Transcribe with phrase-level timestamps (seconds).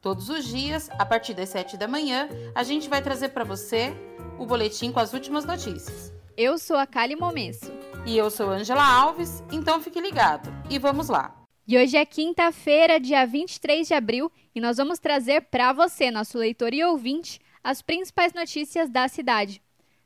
[0.00, 3.92] Todos os dias, a partir das 7 da manhã, a gente vai trazer para você
[4.38, 6.10] o boletim com as últimas notícias.
[6.38, 7.70] Eu sou a Kali Momesso.
[8.06, 10.50] E eu sou Angela Alves, então fique ligado.
[10.70, 11.36] E vamos lá.
[11.68, 16.38] E hoje é quinta-feira, dia 23 de abril, e nós vamos trazer para você, nosso
[16.38, 19.60] leitor e ouvinte, as principais notícias da cidade.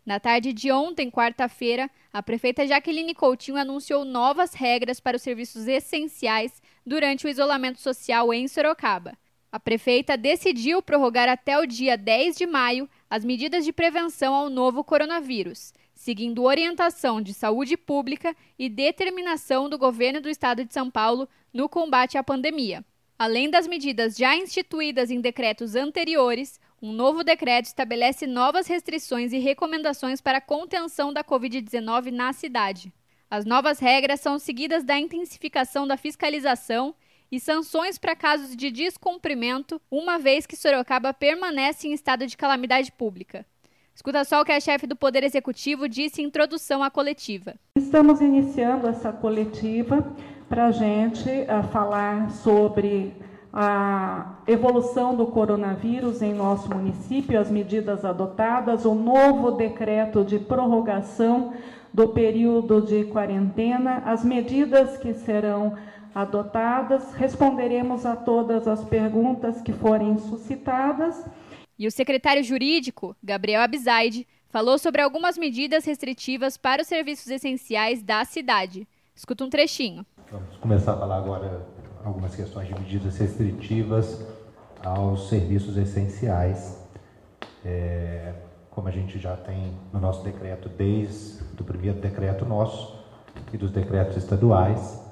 [0.05, 5.69] Na tarde de ontem, quarta-feira, a prefeita Jaqueline Coutinho anunciou novas regras para os serviços
[5.69, 9.17] essenciais durante o isolamento social em Sorocaba.
[9.55, 14.51] A prefeita decidiu prorrogar até o dia 10 de maio as medidas de prevenção ao
[14.51, 20.91] novo coronavírus, seguindo orientação de saúde pública e determinação do governo do estado de São
[20.91, 22.85] Paulo no combate à pandemia.
[23.17, 29.39] Além das medidas já instituídas em decretos anteriores, um novo decreto estabelece novas restrições e
[29.39, 32.93] recomendações para a contenção da Covid-19 na cidade.
[33.31, 36.93] As novas regras são seguidas da intensificação da fiscalização
[37.31, 42.93] e sanções para casos de descumprimento, uma vez que Sorocaba permanece em estado de calamidade
[42.93, 43.45] pública.
[43.95, 47.55] Escuta só o que a chefe do Poder Executivo disse em introdução à coletiva.
[47.77, 50.05] Estamos iniciando essa coletiva
[50.49, 53.15] para a gente uh, falar sobre
[53.53, 61.53] a evolução do coronavírus em nosso município, as medidas adotadas, o novo decreto de prorrogação
[61.93, 65.75] do período de quarentena, as medidas que serão
[66.15, 71.27] adotadas, responderemos a todas as perguntas que forem suscitadas.
[71.79, 78.03] E o secretário jurídico, Gabriel Abizaide, falou sobre algumas medidas restritivas para os serviços essenciais
[78.03, 78.87] da cidade.
[79.15, 80.07] Escuta um trechinho.
[80.31, 81.67] Vamos começar a falar agora
[82.05, 84.25] algumas questões de medidas restritivas
[84.85, 86.81] aos serviços essenciais.
[87.65, 88.33] É,
[88.71, 93.03] como a gente já tem no nosso decreto, desde o primeiro decreto nosso
[93.53, 95.04] e dos decretos estaduais,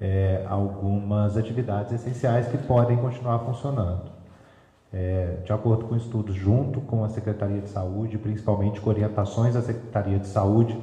[0.00, 4.10] é, algumas atividades essenciais que podem continuar funcionando.
[4.92, 9.62] É, de acordo com estudos junto com a Secretaria de Saúde, principalmente com orientações da
[9.62, 10.76] Secretaria de Saúde,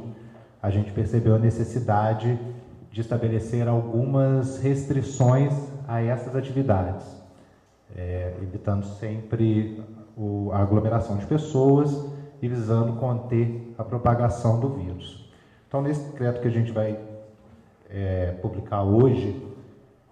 [0.61, 2.39] a gente percebeu a necessidade
[2.91, 5.53] de estabelecer algumas restrições
[5.87, 7.05] a essas atividades,
[7.95, 9.83] é, evitando sempre
[10.15, 12.09] o, a aglomeração de pessoas
[12.41, 15.29] e visando conter a propagação do vírus.
[15.67, 16.97] Então, nesse decreto que a gente vai
[17.89, 19.41] é, publicar hoje,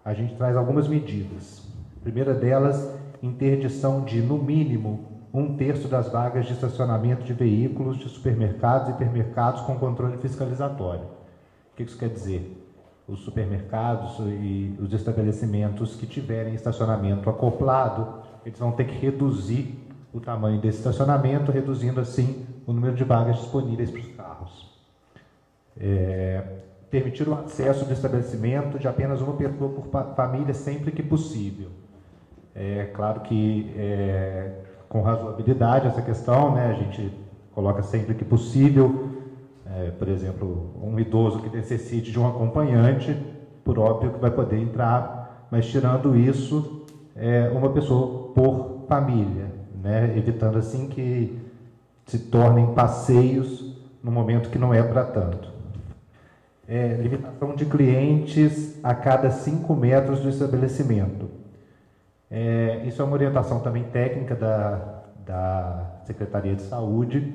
[0.04, 1.64] a gente traz algumas medidas.
[1.98, 2.90] A primeira delas,
[3.22, 8.92] interdição de, no mínimo, um terço das vagas de estacionamento de veículos de supermercados e
[8.92, 11.04] hipermercados com controle fiscalizatório.
[11.04, 12.62] O que isso quer dizer?
[13.08, 19.78] Os supermercados e os estabelecimentos que tiverem estacionamento acoplado, eles vão ter que reduzir
[20.14, 24.80] o tamanho desse estacionamento, reduzindo assim o número de vagas disponíveis para os carros.
[25.78, 26.44] É,
[26.90, 31.70] permitir o acesso do estabelecimento de apenas uma pessoa por família sempre que possível.
[32.54, 34.52] É claro que é,
[34.88, 37.12] com razoabilidade essa questão, né, a gente
[37.54, 39.10] coloca sempre que possível,
[39.66, 43.18] é, por exemplo, um idoso que necessite de um acompanhante,
[43.64, 46.86] por óbvio que vai poder entrar, mas tirando isso,
[47.16, 51.38] é, uma pessoa por família, né, evitando assim que
[52.06, 55.55] se tornem passeios no momento que não é para tanto
[56.68, 61.30] é, limitação de clientes a cada 5 metros do estabelecimento.
[62.30, 67.34] É, isso é uma orientação também técnica da, da Secretaria de Saúde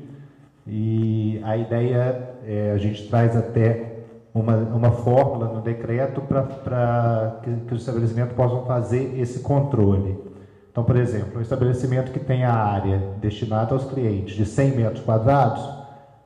[0.66, 3.90] e a ideia é a gente traz até
[4.34, 10.18] uma, uma fórmula no decreto para que, que os estabelecimentos possam fazer esse controle.
[10.70, 15.04] Então, por exemplo, um estabelecimento que tem a área destinada aos clientes de 100 metros
[15.04, 15.68] quadrados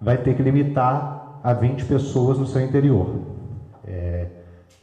[0.01, 3.21] vai ter que limitar a 20 pessoas no seu interior.
[3.87, 4.29] É,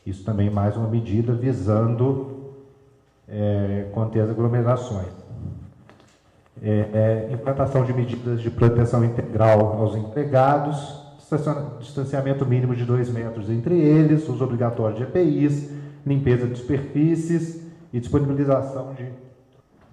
[0.05, 2.53] isso também é mais uma medida visando
[3.27, 5.09] é, conter as aglomerações.
[6.61, 11.01] É, é implantação de medidas de proteção integral aos empregados,
[11.79, 15.71] distanciamento mínimo de 2 metros entre eles, uso obrigatório de EPIs,
[16.05, 19.07] limpeza de superfícies e disponibilização de,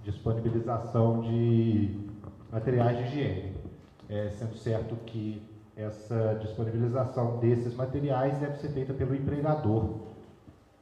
[0.05, 1.97] disponibilização de
[2.53, 3.53] materiais de higiene.
[4.11, 5.41] É, sendo certo que
[5.79, 10.01] essa disponibilização desses materiais deve ser feita pelo empregador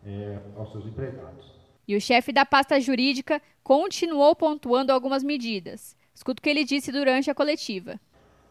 [0.05, 1.55] é, aos seus empregados.
[1.87, 5.95] E o chefe da pasta jurídica continuou pontuando algumas medidas.
[6.15, 8.01] Escuta o que ele disse durante a coletiva.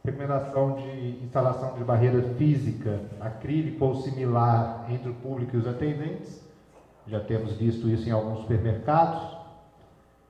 [0.03, 6.45] recomendação de instalação de barreira física, acrílico ou similar entre o público e os atendentes.
[7.07, 9.35] Já temos visto isso em alguns supermercados.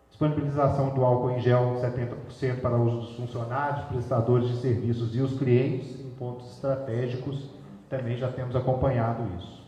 [0.09, 5.37] Disponibilização do álcool em gel 70% para uso dos funcionários, prestadores de serviços e os
[5.37, 7.49] clientes pontos estratégicos.
[7.89, 9.63] Também já temos acompanhado isso.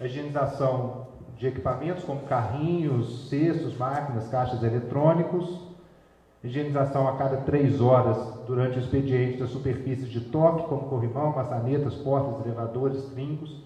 [0.00, 1.06] A higienização
[1.38, 5.60] de equipamentos como carrinhos, cestos, máquinas, caixas eletrônicos,
[6.42, 8.16] higienização a cada três horas
[8.46, 13.62] durante o expediente das superfícies de toque, como corrimão, maçanetas, portas, elevadores, trincos,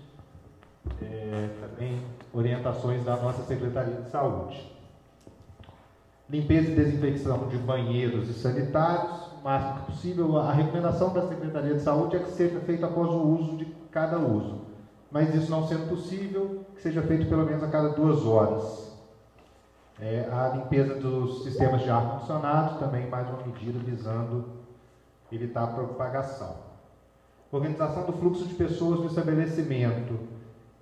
[1.02, 2.00] é, também
[2.32, 4.70] orientações da nossa Secretaria de Saúde.
[6.28, 10.38] Limpeza e desinfecção de banheiros e sanitários, o máximo possível.
[10.38, 14.18] A recomendação da Secretaria de Saúde é que seja feito após o uso de cada
[14.18, 14.60] uso.
[15.10, 18.90] Mas isso não sendo possível, que seja feito pelo menos a cada duas horas.
[20.00, 24.44] É, a limpeza dos sistemas de ar-condicionado, também mais uma medida visando
[25.30, 26.70] evitar a propagação.
[27.52, 30.18] Organização do fluxo de pessoas no estabelecimento.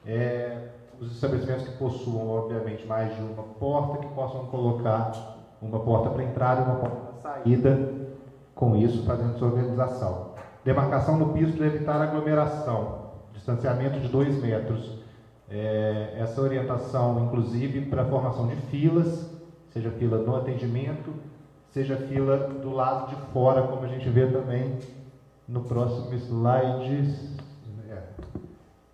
[0.06, 0.69] É,
[1.00, 5.12] os estabelecimentos que possuam, obviamente, mais de uma porta, que possam colocar
[5.60, 7.97] uma porta para entrada e uma porta para saída,
[8.58, 10.32] com isso fazendo essa organização.
[10.64, 13.06] Demarcação no piso para evitar aglomeração.
[13.32, 14.99] Distanciamento de dois metros
[15.49, 19.31] é, essa orientação, inclusive, para a formação de filas,
[19.70, 21.10] seja fila no atendimento,
[21.70, 24.76] seja fila do lado de fora, como a gente vê também
[25.46, 27.38] no próximo slide.
[27.88, 27.99] É,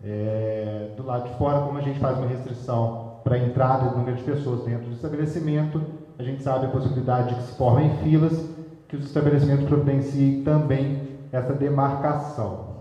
[0.07, 3.97] é, do lado de fora, como a gente faz uma restrição para a entrada do
[3.97, 5.81] número de pessoas dentro do estabelecimento,
[6.19, 8.54] a gente sabe a possibilidade de que se formem filas,
[8.89, 11.03] que os estabelecimentos providenciem também
[11.33, 12.75] essa demarcação.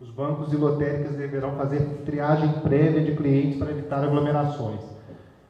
[0.00, 4.80] Os bancos e lotéricas deverão fazer triagem prévia de clientes para evitar aglomerações.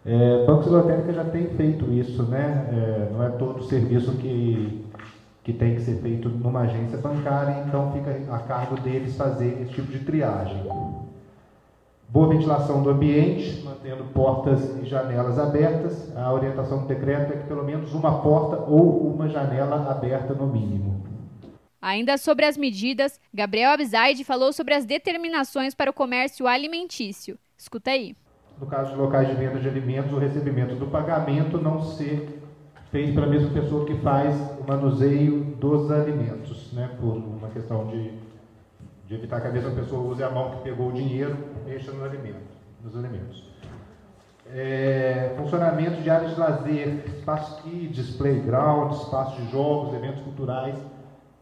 [0.05, 2.69] É, bancos e lotéricas já têm feito isso, né?
[2.73, 4.85] É, não é todo serviço que,
[5.45, 9.73] que tem que ser feito numa agência bancária, então fica a cargo deles fazer esse
[9.73, 10.63] tipo de triagem.
[12.13, 16.15] Boa ventilação do ambiente, mantendo portas e janelas abertas.
[16.15, 20.47] A orientação do decreto é que pelo menos uma porta ou uma janela aberta no
[20.47, 21.07] mínimo.
[21.81, 27.39] Ainda sobre as medidas, Gabriel Abzaide falou sobre as determinações para o comércio alimentício.
[27.57, 28.15] Escuta aí.
[28.61, 32.43] No caso de locais de venda de alimentos, o recebimento do pagamento não ser
[32.91, 36.91] feito pela mesma pessoa que faz o manuseio dos alimentos, né?
[37.01, 38.11] por uma questão de,
[39.13, 41.37] de evitar que a mesma pessoa use a mão que pegou o dinheiro
[41.67, 42.41] mexa no alimento,
[42.83, 43.47] nos alimentos.
[44.51, 50.79] É, funcionamento de áreas de lazer, espaços kids, playground, espaços de jogos, eventos culturais,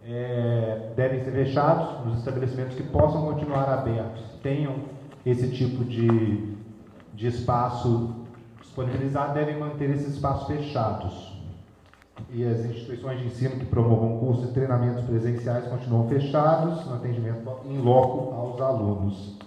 [0.05, 4.75] é, devem ser fechados nos estabelecimentos que possam continuar abertos, tenham
[5.25, 6.57] esse tipo de,
[7.15, 8.17] de espaço
[8.61, 11.30] disponibilizado, devem manter esses espaços fechados.
[12.29, 17.51] E as instituições de ensino que promovam cursos e treinamentos presenciais continuam fechados no atendimento
[17.65, 19.39] em loco aos alunos.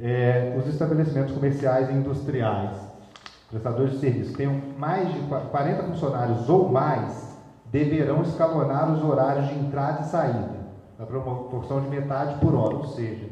[0.00, 2.76] É, os estabelecimentos comerciais e industriais,
[3.50, 7.36] prestadores de serviços, tenham mais de 40 funcionários ou mais,
[7.66, 10.58] deverão escalonar os horários de entrada e saída,
[10.98, 12.76] na proporção de metade por hora.
[12.76, 13.28] Ou seja,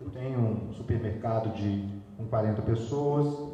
[0.00, 3.51] eu tenho um supermercado de com 40 pessoas,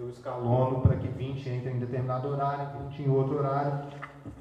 [0.00, 3.86] eu escalono para que 20 entrem em determinado horário, 20 em outro horário.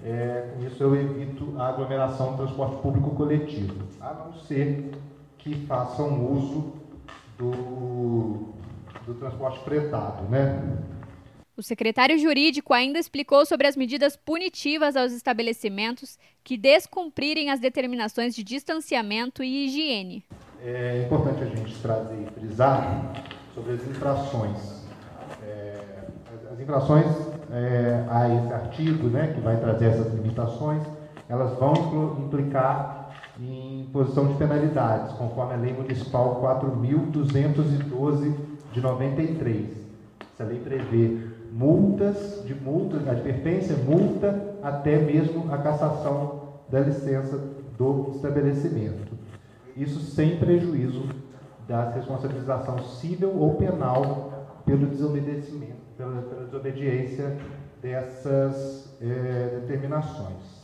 [0.04, 4.92] É, com isso eu evito a aglomeração do transporte público coletivo, a não ser
[5.38, 6.74] que façam uso
[7.38, 8.54] do,
[9.06, 10.78] do transporte fretado, né?
[11.58, 18.34] O secretário jurídico ainda explicou sobre as medidas punitivas aos estabelecimentos que descumprirem as determinações
[18.34, 20.26] de distanciamento e higiene.
[20.62, 23.14] É importante a gente trazer e frisar
[23.54, 24.79] sobre as infrações.
[26.52, 27.06] As infrações
[27.52, 30.82] é, a esse artigo, né, que vai trazer essas limitações,
[31.28, 31.74] elas vão
[32.20, 38.34] implicar em posição de penalidades, conforme a Lei Municipal 4.212
[38.74, 39.78] de 93.
[40.34, 41.20] Essa lei prevê
[41.52, 47.40] multas, de multa, advertência, multa, até mesmo a cassação da licença
[47.78, 49.14] do estabelecimento.
[49.78, 51.04] Isso sem prejuízo
[51.68, 57.38] da responsabilização civil ou penal pelo desobedecimento, pela, pela desobediência
[57.82, 60.58] dessas é, determinações.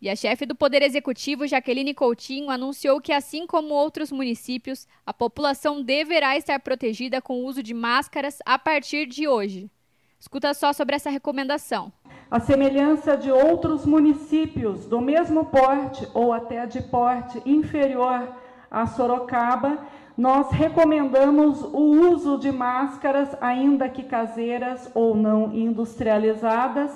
[0.00, 5.14] E a chefe do Poder Executivo, Jaqueline Coutinho, anunciou que, assim como outros municípios, a
[5.14, 9.70] população deverá estar protegida com o uso de máscaras a partir de hoje.
[10.18, 11.92] Escuta só sobre essa recomendação.
[12.28, 18.28] A semelhança de outros municípios do mesmo porte ou até de porte inferior
[18.72, 19.86] a Sorocaba,
[20.16, 26.90] nós recomendamos o uso de máscaras, ainda que caseiras ou não industrializadas,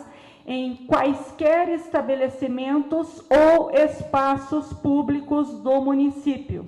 [0.47, 6.67] em quaisquer estabelecimentos ou espaços públicos do município,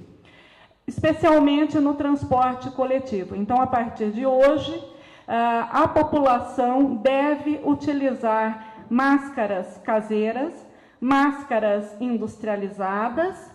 [0.87, 3.37] especialmente no transporte coletivo.
[3.37, 4.83] Então, a partir de hoje,
[5.29, 10.67] ah, a população deve utilizar máscaras caseiras,
[11.01, 13.53] máscaras industrializadas,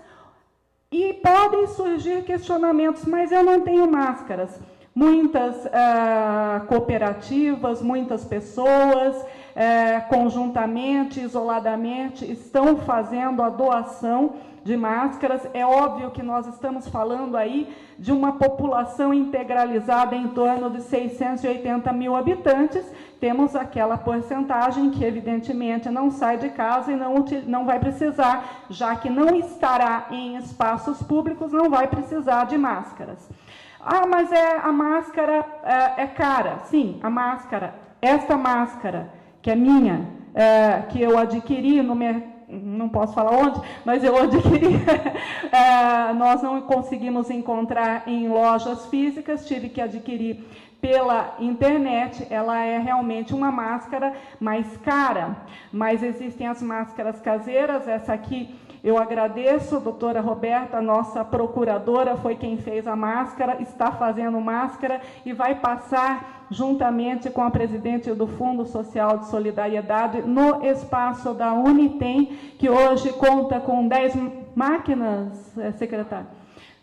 [0.94, 4.60] e podem surgir questionamentos, mas eu não tenho máscaras.
[4.94, 15.48] Muitas ah, cooperativas, muitas pessoas, eh, conjuntamente, isoladamente, estão fazendo a doação de máscaras.
[15.54, 21.92] É óbvio que nós estamos falando aí de uma população integralizada em torno de 680
[21.94, 22.86] mil habitantes.
[23.20, 28.96] Temos aquela porcentagem que, evidentemente, não sai de casa e não, não vai precisar, já
[28.96, 33.30] que não estará em espaços públicos, não vai precisar de máscaras.
[33.80, 36.60] Ah, mas é, a máscara é, é cara.
[36.66, 39.10] Sim, a máscara, esta máscara,
[39.44, 44.16] que é minha, é, que eu adquiri no mercado não posso falar onde, mas eu
[44.16, 44.76] adquiri.
[45.52, 50.46] é, nós não conseguimos encontrar em lojas físicas, tive que adquirir
[50.80, 52.28] pela internet.
[52.30, 55.38] Ela é realmente uma máscara mais cara,
[55.72, 57.88] mas existem as máscaras caseiras.
[57.88, 64.42] Essa aqui eu agradeço, doutora Roberta, nossa procuradora, foi quem fez a máscara, está fazendo
[64.42, 71.34] máscara e vai passar juntamente com a presidente do Fundo Social de Solidariedade no espaço
[71.34, 72.26] da Unitem,
[72.60, 74.18] que hoje conta com 10
[74.54, 76.28] máquinas, é, secretário.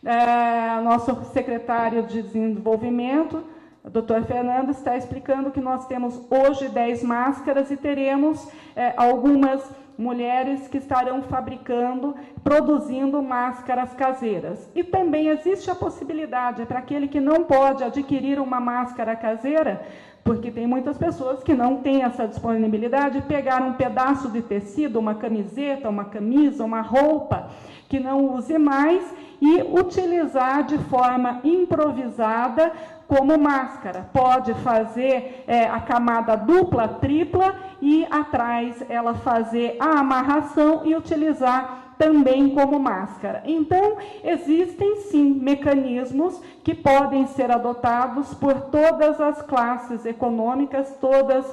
[0.03, 3.45] É, nosso secretário de Desenvolvimento,
[3.85, 9.63] doutor Fernando, está explicando que nós temos hoje 10 máscaras e teremos é, algumas
[10.01, 14.71] mulheres que estarão fabricando, produzindo máscaras caseiras.
[14.75, 19.83] E também existe a possibilidade para aquele que não pode adquirir uma máscara caseira,
[20.25, 25.15] porque tem muitas pessoas que não têm essa disponibilidade, pegar um pedaço de tecido, uma
[25.15, 27.51] camiseta, uma camisa, uma roupa
[27.87, 29.03] que não use mais
[29.41, 32.73] e utilizar de forma improvisada
[33.09, 34.09] como máscara.
[34.13, 41.95] Pode fazer é, a camada dupla, tripla e atrás ela fazer a amarração e utilizar
[41.99, 43.43] também como máscara.
[43.45, 51.45] Então, existem sim mecanismos que podem ser adotados por todas as classes econômicas, todas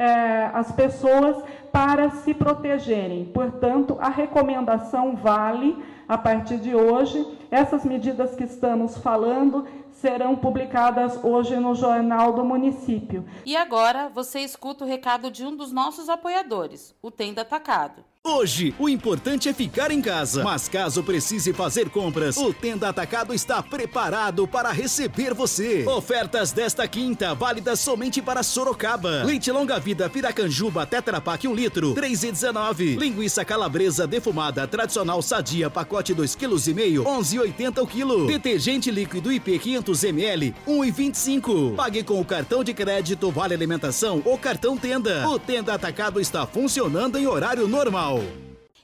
[0.00, 3.26] é, as pessoas para se protegerem.
[3.26, 5.76] Portanto, a recomendação vale
[6.08, 7.38] a partir de hoje.
[7.50, 13.26] Essas medidas que estamos falando serão publicadas hoje no Jornal do Município.
[13.44, 18.02] E agora você escuta o recado de um dos nossos apoiadores, o Tenda Atacado.
[18.40, 20.44] Hoje, o importante é ficar em casa.
[20.44, 25.86] Mas caso precise fazer compras, o Tenda Atacado está preparado para receber você.
[25.86, 29.24] Ofertas desta quinta, válidas somente para Sorocaba.
[29.24, 32.98] Leite longa vida Piracanjuba Tetra Pak 1 litro, 3,19.
[32.98, 38.26] Linguiça calabresa defumada tradicional sadia, pacote 2,5 kg, 11,80 o quilo.
[38.26, 41.74] Detergente líquido IP 500 ml, 1,25.
[41.74, 45.26] Pague com o cartão de crédito Vale Alimentação ou cartão Tenda.
[45.26, 48.09] O Tenda Atacado está funcionando em horário normal.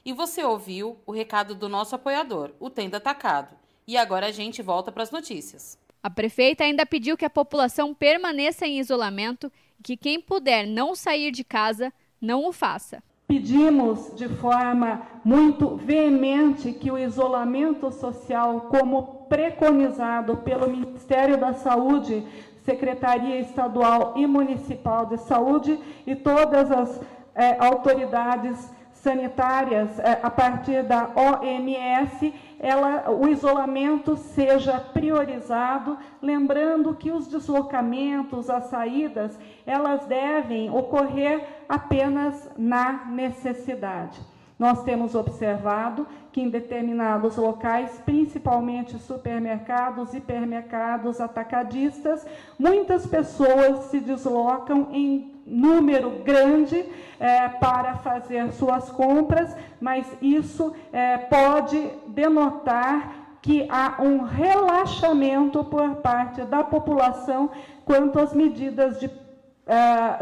[0.05, 3.55] E você ouviu o recado do nosso apoiador, o Tenda Atacado.
[3.85, 5.77] E agora a gente volta para as notícias.
[6.01, 10.95] A prefeita ainda pediu que a população permaneça em isolamento e que quem puder não
[10.95, 11.91] sair de casa,
[12.21, 13.03] não o faça.
[13.27, 22.25] Pedimos de forma muito veemente que o isolamento social, como preconizado pelo Ministério da Saúde,
[22.63, 27.01] Secretaria Estadual e Municipal de Saúde e todas as
[27.35, 37.11] é, autoridades sanitárias é, a partir da OMS, ela, o isolamento seja priorizado, lembrando que
[37.11, 44.19] os deslocamentos, as saídas, elas devem ocorrer apenas na necessidade.
[44.57, 52.25] Nós temos observado que em determinados locais, principalmente supermercados, hipermercados, atacadistas,
[52.57, 56.85] muitas pessoas se deslocam em número grande
[57.19, 65.95] é, para fazer suas compras, mas isso é, pode denotar que há um relaxamento por
[65.97, 67.49] parte da população
[67.85, 69.07] quanto às medidas de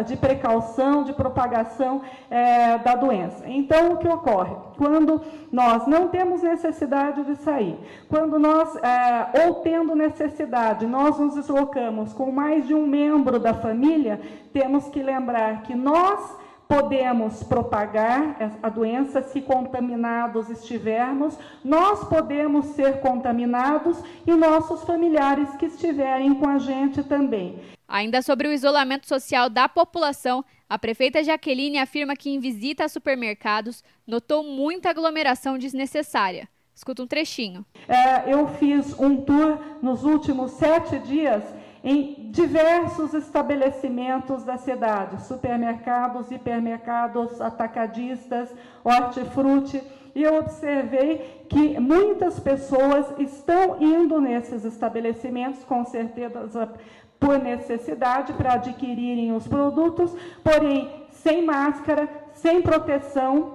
[0.06, 3.44] de precaução, de propagação é, da doença.
[3.48, 4.56] Então, o que ocorre?
[4.78, 5.22] Quando
[5.52, 7.78] nós não temos necessidade de sair,
[8.10, 13.54] quando nós, é, ou tendo necessidade, nós nos deslocamos com mais de um membro da
[13.54, 14.20] família,
[14.52, 23.00] temos que lembrar que nós podemos propagar a doença se contaminados estivermos, nós podemos ser
[23.00, 27.60] contaminados e nossos familiares que estiverem com a gente também.
[27.88, 32.90] Ainda sobre o isolamento social da população, A prefeita Jaqueline afirma que em visita a
[32.90, 36.50] supermercados notou muita aglomeração desnecessária.
[36.74, 37.64] Escuta um trechinho.
[37.88, 41.44] É, eu fiz um tour nos últimos sete dias
[41.86, 48.50] em diversos estabelecimentos da cidade, supermercados, hipermercados, atacadistas,
[48.84, 49.80] hortifruti,
[50.16, 56.72] e eu observei que muitas pessoas estão indo nesses estabelecimentos, com certeza
[57.20, 60.12] por necessidade, para adquirirem os produtos,
[60.44, 63.55] porém sem máscara, sem proteção,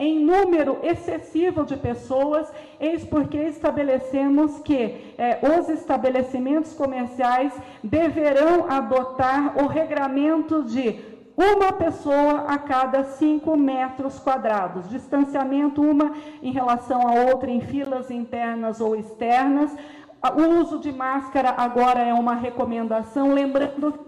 [0.00, 7.52] em número excessivo de pessoas, eis porque estabelecemos que é, os estabelecimentos comerciais
[7.82, 16.50] deverão adotar o regramento de uma pessoa a cada cinco metros quadrados, distanciamento uma em
[16.50, 19.76] relação a outra em filas internas ou externas.
[20.34, 24.05] O uso de máscara agora é uma recomendação, lembrando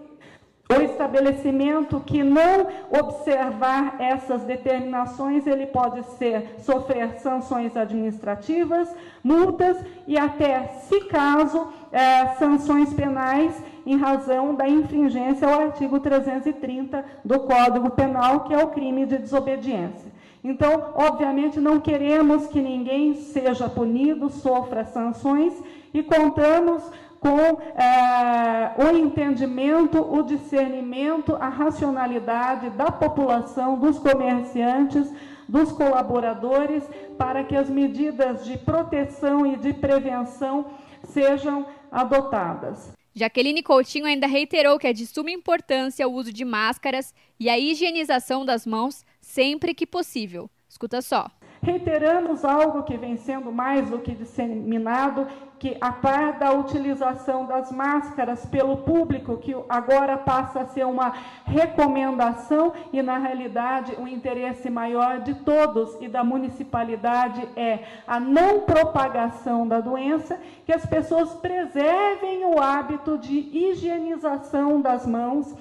[0.68, 8.94] o estabelecimento que não observar essas determinações, ele pode ser sofrer sanções administrativas,
[9.24, 13.54] multas e até, se caso, é, sanções penais
[13.86, 19.16] em razão da infringência ao artigo 330 do Código Penal, que é o crime de
[19.16, 20.12] desobediência.
[20.44, 25.54] Então, obviamente, não queremos que ninguém seja punido, sofra sanções
[25.92, 26.82] e contamos
[27.20, 27.38] com
[27.80, 35.12] é, o entendimento, o discernimento, a racionalidade da população, dos comerciantes,
[35.48, 36.84] dos colaboradores,
[37.16, 40.66] para que as medidas de proteção e de prevenção
[41.04, 42.92] sejam adotadas.
[43.14, 47.58] Jaqueline Coutinho ainda reiterou que é de suma importância o uso de máscaras e a
[47.58, 50.48] higienização das mãos sempre que possível.
[50.68, 51.28] Escuta só.
[51.60, 55.26] Reiteramos algo que vem sendo mais do que disseminado,
[55.58, 61.12] que a par da utilização das máscaras pelo público, que agora passa a ser uma
[61.44, 68.60] recomendação e na realidade o interesse maior de todos e da municipalidade é a não
[68.60, 75.54] propagação da doença, que as pessoas preservem o hábito de higienização das mãos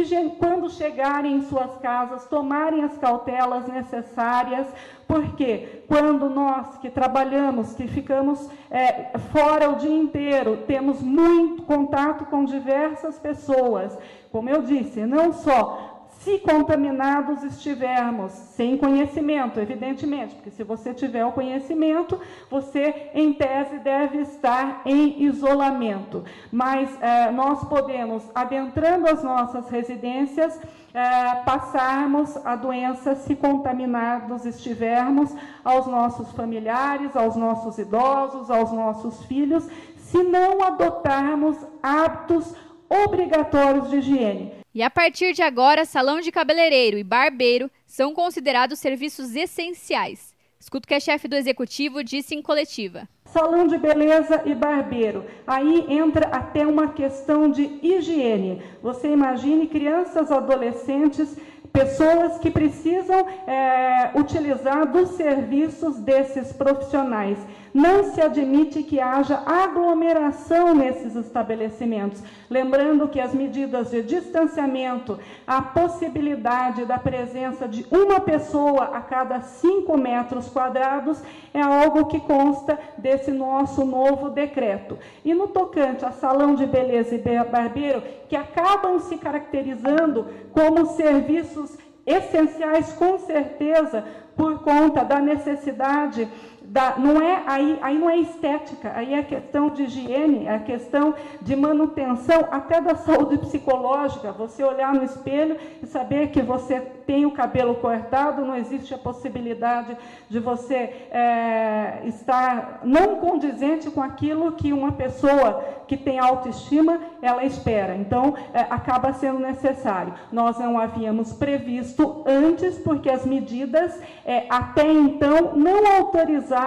[0.00, 4.66] e quando chegarem em suas casas, tomarem as cautelas necessárias,
[5.06, 12.24] porque quando nós que trabalhamos, que ficamos é, fora o dia inteiro, temos muito contato
[12.26, 13.96] com diversas pessoas,
[14.32, 15.93] como eu disse, não só
[16.24, 22.18] se contaminados estivermos sem conhecimento, evidentemente, porque se você tiver o conhecimento,
[22.50, 26.24] você, em tese, deve estar em isolamento.
[26.50, 30.58] Mas eh, nós podemos, adentrando as nossas residências,
[30.94, 35.30] eh, passarmos a doença se contaminados estivermos
[35.62, 42.54] aos nossos familiares, aos nossos idosos, aos nossos filhos, se não adotarmos hábitos
[42.88, 44.63] obrigatórios de higiene.
[44.74, 50.34] E a partir de agora, salão de cabeleireiro e barbeiro são considerados serviços essenciais.
[50.58, 53.08] Escuta o que a chefe do executivo disse em coletiva.
[53.24, 55.24] Salão de beleza e barbeiro.
[55.46, 58.60] Aí entra até uma questão de higiene.
[58.82, 61.36] Você imagine crianças, adolescentes
[61.72, 67.38] pessoas que precisam é, utilizar dos serviços desses profissionais.
[67.74, 72.22] Não se admite que haja aglomeração nesses estabelecimentos.
[72.48, 79.40] Lembrando que as medidas de distanciamento, a possibilidade da presença de uma pessoa a cada
[79.40, 81.20] cinco metros quadrados
[81.52, 84.96] é algo que consta desse nosso novo decreto.
[85.24, 91.76] E no tocante a salão de beleza e barbeiro, que acabam se caracterizando como serviços
[92.06, 94.04] essenciais, com certeza,
[94.36, 96.28] por conta da necessidade
[96.74, 101.14] da, não é aí, aí não é estética, aí é questão de higiene, é questão
[101.40, 104.32] de manutenção até da saúde psicológica.
[104.32, 108.98] Você olhar no espelho e saber que você tem o cabelo cortado, não existe a
[108.98, 109.96] possibilidade
[110.28, 110.74] de você
[111.12, 117.94] é, estar não condizente com aquilo que uma pessoa que tem autoestima ela espera.
[117.94, 120.12] Então é, acaba sendo necessário.
[120.32, 126.63] Nós não havíamos previsto antes porque as medidas é, até então não autorizavam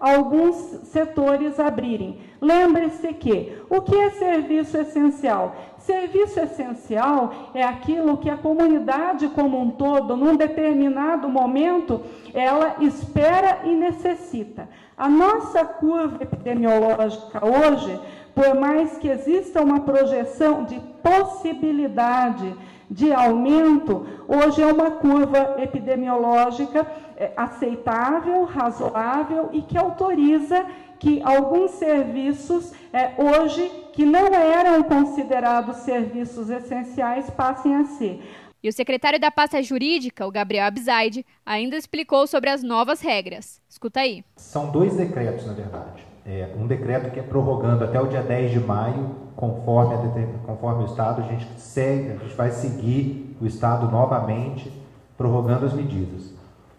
[0.00, 2.18] alguns setores abrirem.
[2.40, 5.54] Lembre-se que o que é serviço essencial?
[5.78, 12.02] Serviço essencial é aquilo que a comunidade como um todo, num determinado momento,
[12.34, 14.68] ela espera e necessita.
[14.96, 18.00] A nossa curva epidemiológica hoje,
[18.36, 22.54] por mais que exista uma projeção de possibilidade
[22.88, 30.66] de aumento, hoje é uma curva epidemiológica é, aceitável, razoável e que autoriza
[30.98, 38.22] que alguns serviços, é, hoje, que não eram considerados serviços essenciais, passem a ser.
[38.62, 43.62] E o secretário da pasta jurídica, o Gabriel Abzaide, ainda explicou sobre as novas regras.
[43.66, 44.22] Escuta aí.
[44.36, 46.05] São dois decretos, na verdade.
[46.28, 50.82] É, um decreto que é prorrogando até o dia 10 de maio, conforme, a, conforme
[50.82, 54.72] o Estado, a gente, segue, a gente vai seguir o Estado novamente,
[55.16, 56.34] prorrogando as medidas.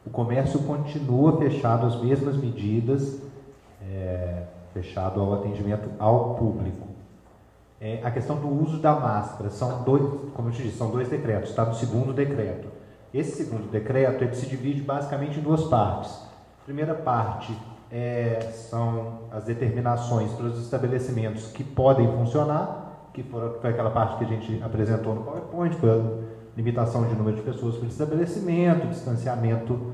[0.05, 3.21] O comércio continua fechado as mesmas medidas,
[3.81, 6.87] é, fechado ao atendimento ao público.
[7.79, 11.07] É, a questão do uso da máscara, são dois, como eu te disse, são dois
[11.07, 12.67] decretos, está no segundo decreto.
[13.13, 16.21] Esse segundo decreto ele se divide basicamente em duas partes.
[16.65, 17.55] Primeira parte
[17.91, 24.17] é, são as determinações para os estabelecimentos que podem funcionar, que foi, foi aquela parte
[24.17, 26.03] que a gente apresentou no PowerPoint, foi a
[26.55, 29.93] limitação de número de pessoas por estabelecimento, distanciamento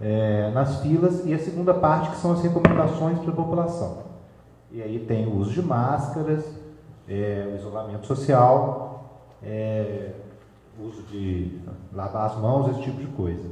[0.00, 4.04] é, nas filas, e a segunda parte que são as recomendações para a população.
[4.70, 6.44] E aí tem o uso de máscaras,
[7.08, 10.12] é, o isolamento social, é,
[10.80, 11.60] uso de
[11.92, 13.48] lavar as mãos, esse tipo de coisa.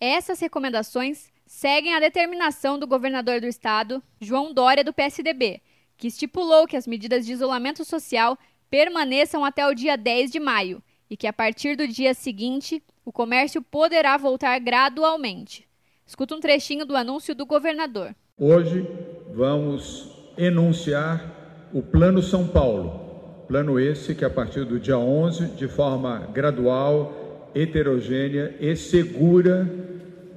[0.00, 5.60] Essas recomendações seguem a determinação do governador do estado, João Dória, do PSDB,
[5.98, 8.38] que estipulou que as medidas de isolamento social
[8.70, 13.10] permaneçam até o dia 10 de maio e que a partir do dia seguinte o
[13.10, 15.66] comércio poderá voltar gradualmente.
[16.06, 18.14] Escuta um trechinho do anúncio do governador.
[18.38, 18.86] Hoje
[19.34, 20.08] vamos
[20.38, 23.44] enunciar o Plano São Paulo.
[23.48, 29.89] Plano esse que, a partir do dia 11, de forma gradual, heterogênea e segura,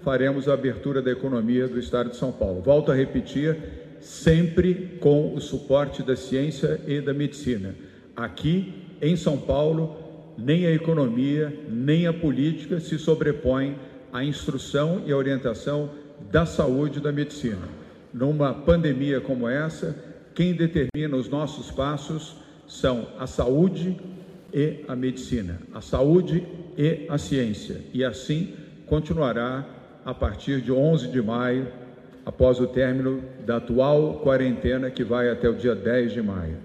[0.03, 2.61] faremos a abertura da economia do Estado de São Paulo.
[2.61, 3.57] Volto a repetir,
[3.99, 7.73] sempre com o suporte da ciência e da medicina.
[8.15, 9.97] Aqui, em São Paulo,
[10.37, 13.77] nem a economia, nem a política se sobrepõem
[14.11, 15.89] à instrução e à orientação
[16.31, 17.67] da saúde e da medicina.
[18.13, 19.95] Numa pandemia como essa,
[20.35, 22.35] quem determina os nossos passos
[22.67, 23.97] são a saúde
[24.53, 26.45] e a medicina, a saúde
[26.77, 27.81] e a ciência.
[27.93, 28.53] E assim
[28.85, 29.65] continuará
[30.05, 31.67] a partir de 11 de maio,
[32.25, 36.57] após o término da atual quarentena que vai até o dia 10 de maio.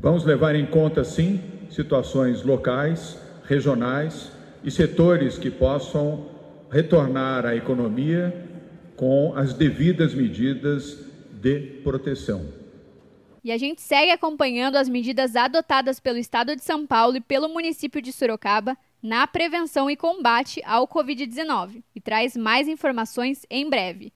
[0.00, 4.32] Vamos levar em conta, sim, situações locais, regionais
[4.64, 6.26] e setores que possam
[6.70, 8.34] retornar à economia
[8.96, 12.46] com as devidas medidas de proteção.
[13.44, 17.48] E a gente segue acompanhando as medidas adotadas pelo Estado de São Paulo e pelo
[17.48, 24.12] município de Sorocaba na prevenção e combate ao Covid-19 e traz mais informações em breve.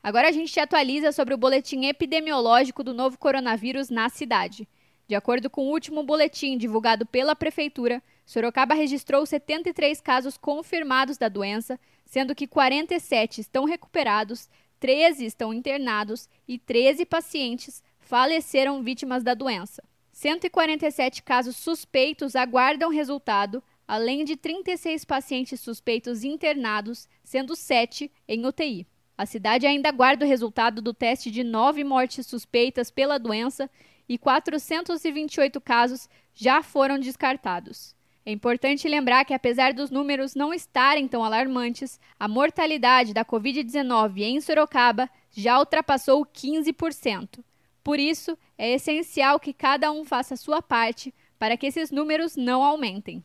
[0.00, 4.68] Agora a gente te atualiza sobre o boletim epidemiológico do novo coronavírus na cidade.
[5.08, 11.28] De acordo com o último boletim divulgado pela Prefeitura, Sorocaba registrou 73 casos confirmados da
[11.28, 14.48] doença, sendo que 47 estão recuperados,
[14.78, 19.82] 13 estão internados e 13 pacientes faleceram vítimas da doença.
[20.12, 28.86] 147 casos suspeitos aguardam resultado, além de 36 pacientes suspeitos internados, sendo 7 em UTI.
[29.16, 33.68] A cidade ainda aguarda o resultado do teste de nove mortes suspeitas pela doença
[34.06, 37.96] e 428 casos já foram descartados.
[38.24, 44.20] É importante lembrar que, apesar dos números não estarem tão alarmantes, a mortalidade da Covid-19
[44.20, 47.42] em Sorocaba já ultrapassou 15%.
[47.82, 52.36] Por isso, é essencial que cada um faça a sua parte para que esses números
[52.36, 53.24] não aumentem.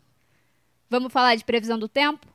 [0.94, 2.28] Vamos falar de previsão do tempo?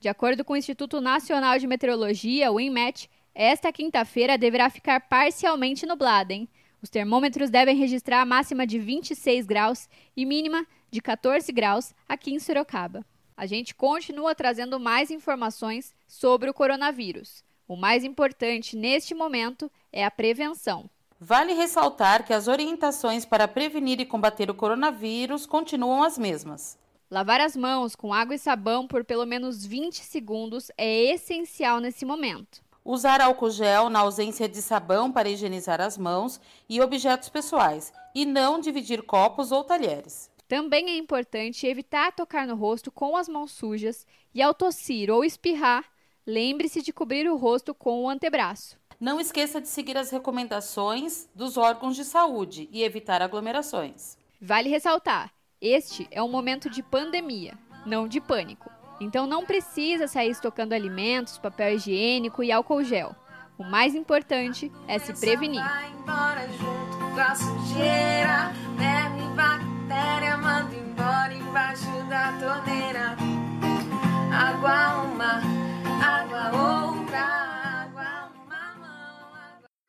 [0.00, 5.86] De acordo com o Instituto Nacional de Meteorologia, o INMET, esta quinta-feira deverá ficar parcialmente
[5.86, 6.48] nublada, hein?
[6.82, 12.34] Os termômetros devem registrar a máxima de 26 graus e mínima de 14 graus aqui
[12.34, 13.06] em Sorocaba.
[13.36, 17.44] A gente continua trazendo mais informações sobre o coronavírus.
[17.68, 20.90] O mais importante neste momento é a prevenção.
[21.20, 26.76] Vale ressaltar que as orientações para prevenir e combater o coronavírus continuam as mesmas.
[27.10, 32.04] Lavar as mãos com água e sabão por pelo menos 20 segundos é essencial nesse
[32.04, 32.62] momento.
[32.84, 38.24] Usar álcool gel na ausência de sabão para higienizar as mãos e objetos pessoais, e
[38.24, 40.30] não dividir copos ou talheres.
[40.46, 45.24] Também é importante evitar tocar no rosto com as mãos sujas e, ao tossir ou
[45.24, 45.84] espirrar,
[46.24, 48.78] lembre-se de cobrir o rosto com o antebraço.
[49.00, 54.16] Não esqueça de seguir as recomendações dos órgãos de saúde e evitar aglomerações.
[54.40, 57.52] Vale ressaltar: este é um momento de pandemia,
[57.84, 58.70] não de pânico.
[58.98, 63.14] Então não precisa sair estocando alimentos, papel higiênico e álcool gel.
[63.58, 65.62] O mais importante é se prevenir.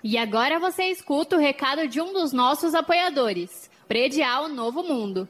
[0.03, 5.29] E agora você escuta o recado de um dos nossos apoiadores, Predial Novo Mundo.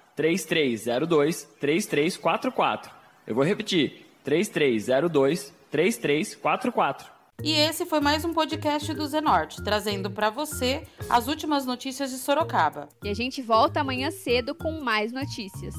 [0.15, 2.91] 3302 3344.
[3.25, 7.21] Eu vou repetir: 3302 3344.
[7.43, 12.17] E esse foi mais um podcast do Zenorte, trazendo para você as últimas notícias de
[12.17, 12.87] Sorocaba.
[13.03, 15.73] E a gente volta amanhã cedo com mais notícias.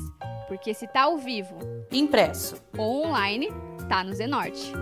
[0.49, 1.57] Porque se tá ao vivo,
[1.93, 3.49] impresso ou online,
[3.89, 4.73] tá no Zenorte.